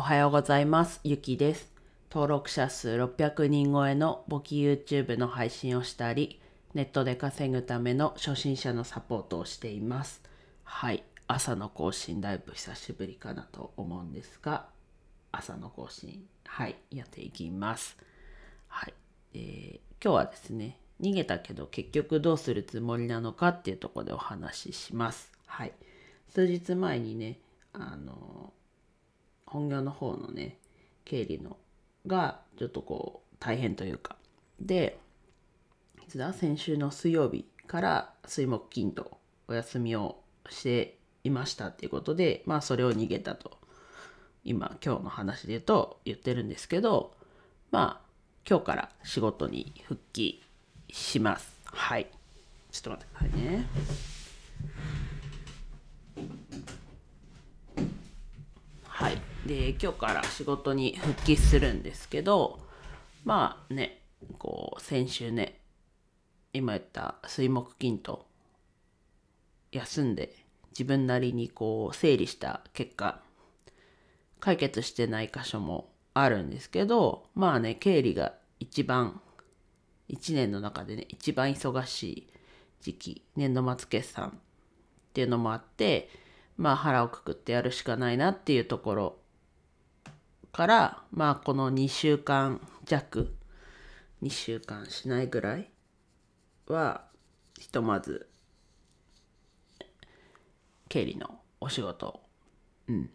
[0.00, 0.98] おはようございます。
[1.04, 1.70] ゆきです。
[2.10, 6.40] 登録者数600人超えの簿記 YouTube の配信をしたり、
[6.72, 10.22] ネットで稼ぐための初心者のサポートをしています。
[10.64, 11.04] はい。
[11.26, 14.68] 朝の更新だいぶ久しぶりかなと思うんですが、
[15.32, 17.98] 朝の更新、はい、やっていきます。
[18.68, 18.94] はい。
[19.34, 25.30] えー今日はですね、逃げたけど結局どうするつもりなのかっていうところでお話しします。
[25.44, 25.74] はい。
[26.30, 27.38] 数日前にね、
[27.74, 28.54] あの、
[29.50, 30.58] 本業の方のね、
[31.04, 31.56] 経理の
[32.06, 34.16] がちょっとこう大変というか。
[34.60, 34.98] で、
[36.02, 39.18] いつだ先週の水曜日から水木金と
[39.48, 43.58] お休みをしていましたっていうことで、まあそれを逃げたと。
[44.44, 47.12] 今、今日の話で言うと言ってるんですけど、
[47.72, 48.06] まあ
[48.48, 50.42] 今日から仕事に復帰
[50.90, 51.60] します。
[51.64, 52.06] はい。
[52.70, 53.66] ちょっと待ってくださいね。
[58.84, 59.39] はい。
[59.50, 62.60] で、今日から仕事に復帰するんですけど、
[63.24, 64.00] まあね、
[64.38, 65.58] こう、先週ね、
[66.52, 68.28] 今言った水木金と
[69.72, 70.36] 休んで
[70.70, 73.20] 自分なりにこう整理した結果、
[74.38, 79.20] 解決してない箇所もあるんですけど、まあね、経理が一番、
[80.06, 82.32] 一年の中でね、一番忙しい
[82.82, 84.32] 時期、年度末決算っ
[85.12, 86.08] ていうのもあって、
[86.56, 89.16] まあ腹をくくってやるしかないなっていうところ
[90.52, 93.34] から、まあこの2週間弱、
[94.22, 95.70] 2週間しないぐらい
[96.66, 97.04] は、
[97.58, 98.28] ひとまず、
[100.88, 102.20] 経理のお仕事を、
[102.88, 103.10] うん、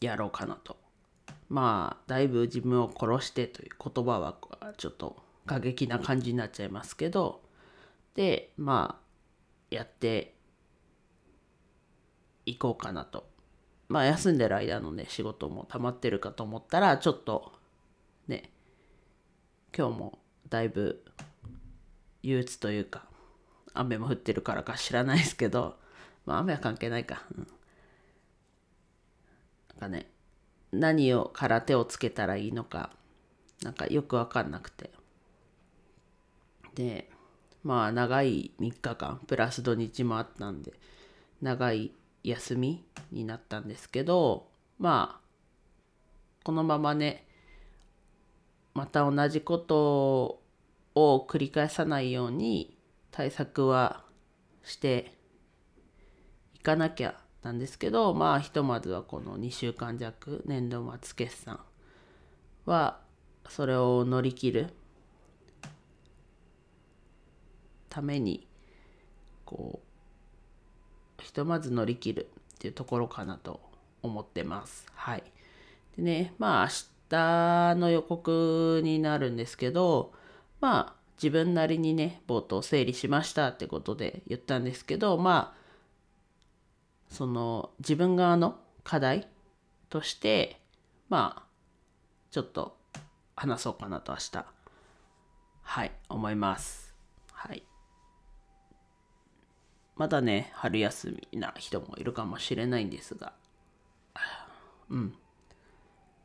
[0.00, 0.76] やろうかなと。
[1.48, 4.36] まあ、だいぶ自分を殺してという言葉は
[4.76, 5.16] ちょっと
[5.46, 7.42] 過激な感じになっちゃいますけど、
[8.14, 10.34] で、まあ、やって
[12.46, 13.29] いこうかなと。
[13.90, 17.50] まあ、休んでる間のね、仕事も溜まってるかと思ったら、ちょっと、
[18.28, 18.52] ね、
[19.76, 21.04] 今日もだいぶ
[22.22, 23.04] 憂鬱というか、
[23.74, 25.76] 雨も降ってるからか知らないですけど、
[26.24, 27.24] まあ雨は関係ないか。
[27.36, 27.48] うん
[29.70, 30.08] なんかね、
[30.70, 32.90] 何をから手をつけたらいいのか、
[33.64, 34.90] なんかよくわかんなくて。
[36.76, 37.10] で、
[37.64, 40.74] まあ長い3日間、プラス土日もあったんで、
[41.42, 41.90] 長い
[42.22, 44.48] 休みになったんですけど、
[44.78, 45.20] まあ、
[46.44, 47.26] このままね、
[48.74, 50.42] また同じこと
[50.94, 52.76] を繰り返さないように
[53.10, 54.04] 対策は
[54.64, 55.12] して
[56.54, 61.60] いかなきゃなんですけどまあひとまずはこの2週間弱年度末決算
[62.66, 63.00] は
[63.48, 64.66] それを乗り切る
[67.88, 68.46] ために
[69.44, 69.89] こう
[71.30, 73.60] ひとまず乗り切るっていうところかなと
[74.02, 74.84] 思ってます。
[74.94, 75.22] はい。
[75.96, 76.70] でねまあ明
[77.08, 80.12] 日の予告になるんですけど
[80.60, 89.28] まあ自分なりにね冒頭整理しましたってことで言ったんですけどまあその自分側の課題
[89.88, 90.60] として
[91.08, 91.42] まあ
[92.32, 92.76] ちょっと
[93.36, 94.44] 話そうかなと明日。
[95.62, 96.92] はい思います。
[97.32, 97.69] はい。
[100.00, 103.34] まだね春休みな人もいるかもしれないんですが。
[104.88, 105.14] うん。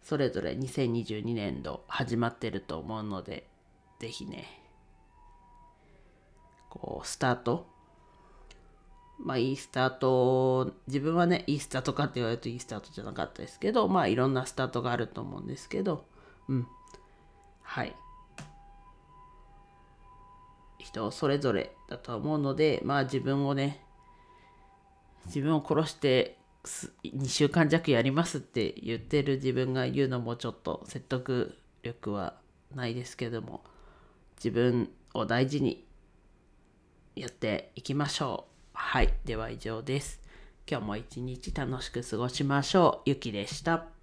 [0.00, 3.48] それぞれ2022年度始まってると思うので
[3.98, 4.44] ぜひね
[6.70, 7.66] こうスタート。
[9.18, 16.04] まあいいスタート自分はねいいスタートかって言われるといいスタートじゃなかったですけどまあいろんなスタートがあると思うんですけど
[16.48, 16.68] うん。
[17.62, 17.96] はい。
[20.84, 23.80] 人それぞれだと思うのでまあ自分をね
[25.26, 26.38] 自分を殺して
[27.04, 32.34] 2週間弱やりますって言ってる自分が言うのもちょっと説得力は
[32.74, 33.62] ないですけども
[34.36, 35.86] 自分を大事に
[37.16, 38.70] やっていきましょう。
[38.72, 39.14] はい。
[39.24, 40.20] では以上です。
[40.68, 43.10] 今日も一日楽しく過ごしましょう。
[43.10, 43.93] ゆきでした。